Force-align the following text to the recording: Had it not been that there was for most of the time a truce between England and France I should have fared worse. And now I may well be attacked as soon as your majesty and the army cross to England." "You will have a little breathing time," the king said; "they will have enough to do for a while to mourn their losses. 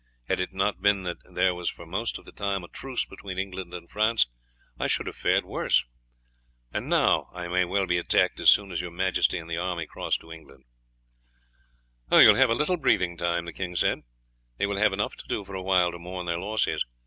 Had 0.27 0.39
it 0.39 0.51
not 0.51 0.81
been 0.81 1.03
that 1.03 1.17
there 1.31 1.53
was 1.53 1.69
for 1.69 1.85
most 1.85 2.17
of 2.17 2.25
the 2.25 2.31
time 2.31 2.63
a 2.63 2.67
truce 2.67 3.05
between 3.05 3.37
England 3.37 3.71
and 3.71 3.87
France 3.87 4.25
I 4.79 4.87
should 4.87 5.05
have 5.05 5.15
fared 5.15 5.45
worse. 5.45 5.83
And 6.73 6.89
now 6.89 7.29
I 7.35 7.47
may 7.47 7.65
well 7.65 7.85
be 7.85 7.99
attacked 7.99 8.39
as 8.39 8.49
soon 8.49 8.71
as 8.71 8.81
your 8.81 8.89
majesty 8.89 9.37
and 9.37 9.47
the 9.47 9.57
army 9.59 9.85
cross 9.85 10.17
to 10.17 10.31
England." 10.31 10.63
"You 12.11 12.17
will 12.29 12.33
have 12.33 12.49
a 12.49 12.55
little 12.55 12.77
breathing 12.77 13.15
time," 13.15 13.45
the 13.45 13.53
king 13.53 13.75
said; 13.75 14.01
"they 14.57 14.65
will 14.65 14.77
have 14.79 14.91
enough 14.91 15.15
to 15.17 15.27
do 15.27 15.45
for 15.45 15.53
a 15.53 15.61
while 15.61 15.91
to 15.91 15.99
mourn 15.99 16.25
their 16.25 16.39
losses. 16.39 16.83